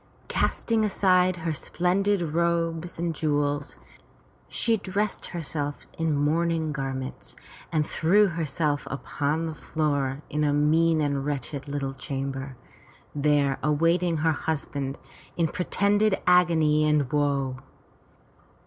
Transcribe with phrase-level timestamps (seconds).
[0.29, 3.75] Casting aside her splendid robes and jewels,
[4.47, 7.35] she dressed herself in mourning garments
[7.71, 12.57] and threw her self upon the floor in a mean and wretched little chamber,
[13.13, 14.97] there awaiting her husband
[15.37, 17.57] in pretended agony and woe.